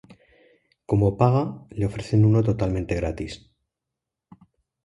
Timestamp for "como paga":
0.89-1.43